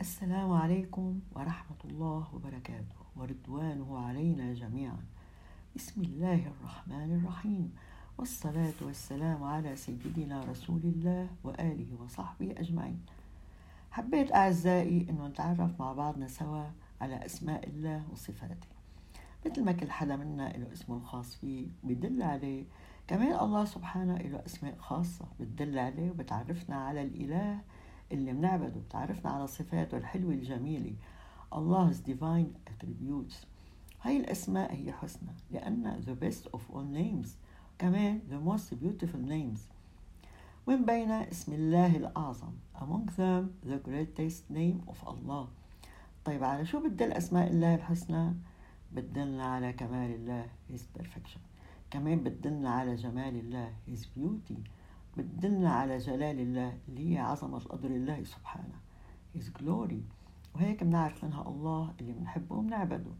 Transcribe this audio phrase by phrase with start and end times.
[0.00, 5.04] السلام عليكم ورحمة الله وبركاته ورضوانه علينا جميعا.
[5.76, 7.74] بسم الله الرحمن الرحيم.
[8.18, 13.00] والصلاة والسلام على سيدنا رسول الله وآله وصحبه أجمعين.
[13.90, 16.64] حبيت أعزائي أنه نتعرف مع بعضنا سوا
[17.00, 18.68] على أسماء الله وصفاته.
[19.46, 22.64] مثل ما كل حدا منا له اسمه الخاص فيه بدل عليه.
[23.06, 27.60] كمان الله سبحانه له أسماء خاصة بتدل عليه وبتعرفنا على الإله
[28.12, 30.94] اللي بنعبده بتعرفنا على صفاته الحلوة الجميلة
[31.52, 33.46] Allah's divine attributes.
[34.02, 37.28] هاي الأسماء هي حسنى لأن the best of all names.
[37.78, 39.60] كمان the most beautiful names.
[40.66, 45.46] ومن بين اسم الله الأعظم among them the greatest name of Allah.
[46.24, 48.34] طيب على شو بتدل أسماء الله الحسنى؟
[48.92, 51.40] بتدلنا على كمال الله his perfection.
[51.90, 54.58] كمان بتدلنا على جمال الله his beauty.
[55.22, 58.74] بتدلنا على جلال الله اللي هي عظمة قدر الله سبحانه.
[59.36, 60.02] His glory.
[60.54, 63.12] وهيك بنعرف منها الله اللي بنحبه وبنعبده.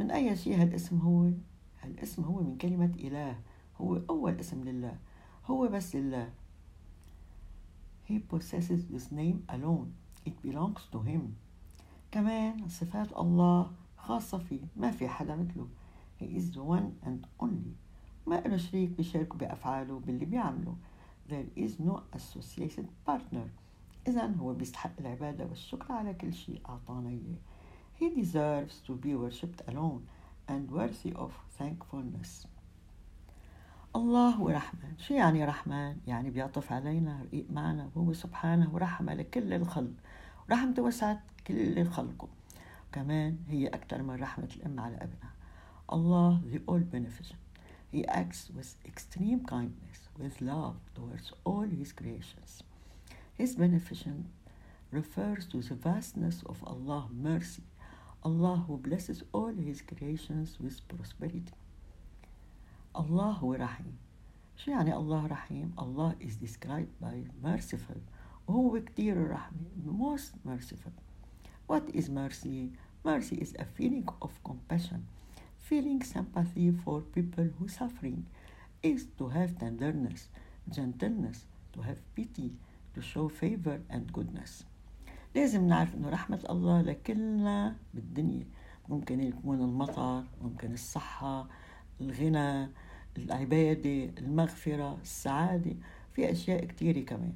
[0.00, 1.30] من أي شيء هالاسم هو؟
[1.82, 3.38] هالاسم هو من كلمة إله.
[3.80, 4.98] هو أول اسم لله.
[5.46, 6.30] هو بس لله.
[8.08, 9.88] He possesses this name alone.
[10.26, 11.20] It belongs to him.
[12.10, 14.60] كمان صفات الله خاصة فيه.
[14.76, 15.68] ما في حدا مثله.
[16.20, 17.74] He is the one and only.
[18.26, 20.76] ما له شريك بيشاركه بأفعاله باللي بيعمله.
[21.32, 23.48] There is no associated partner.
[24.08, 27.38] إذا هو بيستحق العبادة والشكر على كل شيء أعطانا إياه.
[28.00, 30.02] He deserves to be worshipped alone
[30.48, 32.46] and worthy of thankfulness.
[33.96, 34.98] الله هو رحمن.
[34.98, 39.92] شو يعني رحمن؟ يعني بيعطف علينا رقيق معنا وهو سبحانه رحمة لكل الخلق.
[40.48, 42.28] ورحمته وسعت كل خلقه.
[42.92, 45.32] كمان هي أكثر من رحمة الأم على ابنها
[45.92, 47.51] الله the all beneficent.
[47.91, 52.63] He acts with extreme kindness with love towards all his creations.
[53.33, 54.27] His beneficence
[54.91, 57.63] refers to the vastness of Allah's mercy,
[58.23, 61.53] Allah who blesses all his creations with prosperity.
[62.95, 63.97] Allah هو رحيم
[64.57, 68.01] شو يعني الله رحيم؟ Allah is described by merciful
[68.47, 70.91] وهو كتير الرحمة most merciful
[71.67, 72.71] What is mercy?
[73.05, 75.05] Mercy is a feeling of compassion
[75.62, 78.26] Feeling sympathy for people who suffering
[78.82, 80.28] is to have tenderness,
[80.68, 82.50] gentleness, to have pity,
[82.94, 84.64] to show favor and goodness.
[85.34, 88.46] لازم نعرف انه رحمة الله لكلنا بالدنيا
[88.88, 91.48] ممكن يكون المطر ممكن الصحة
[92.00, 92.68] الغنى
[93.18, 95.74] العبادة المغفرة السعادة
[96.12, 97.32] في أشياء كتيرة كمان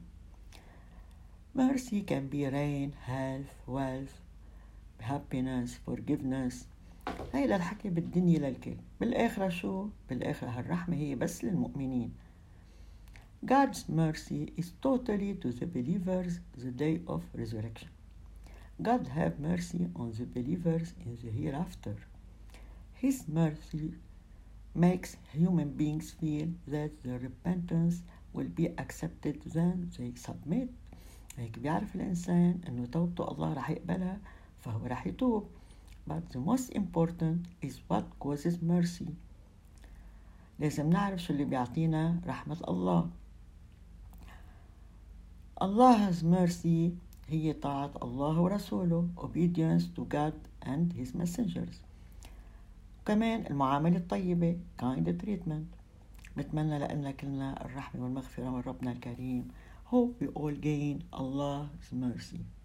[1.56, 4.20] Mercy can be rain, health, wealth,
[5.00, 6.66] happiness, forgiveness
[7.34, 12.12] هيدا الحكي بالدنيا للكل بالآخرة شو؟ بالآخرة هالرحمة هي بس للمؤمنين
[13.46, 17.90] God's mercy is totally to the believers the day of resurrection.
[18.82, 21.96] God have mercy on the believers in the hereafter.
[22.94, 23.94] His mercy
[24.74, 28.02] makes human beings feel that the repentance
[28.32, 30.68] will be accepted when they submit.
[31.38, 34.18] هيك بيعرف الإنسان إنه توبته الله رح يقبلها
[34.58, 35.46] فهو رح يتوب.
[36.06, 39.08] But the most important is what causes mercy.
[40.58, 43.10] لازم نعرف شو اللي بيعطينا رحمة الله.
[45.60, 46.90] Allah's mercy
[47.28, 51.76] هي طاعة الله ورسوله obedience to God and his messengers.
[53.06, 55.76] كمان المعاملة الطيبة kind treatment.
[56.36, 59.48] بتمنى لنا كلنا الرحمة والمغفرة من ربنا الكريم.
[59.92, 62.55] Hope we all gain Allah's mercy.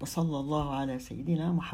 [0.00, 1.64] وصلى الله على سيدنا محمد.